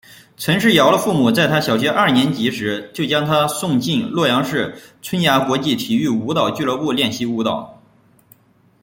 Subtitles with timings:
[0.35, 7.79] 陈世瑶的父母在她小学二年级时就将她送进洛阳市春芽国际体育舞蹈俱乐部练习舞蹈。